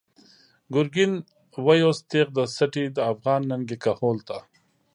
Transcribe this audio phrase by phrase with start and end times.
[0.73, 1.13] “گرگین”
[1.65, 4.37] ویوست تیغ د سټی، د افغان ننگی کهول ته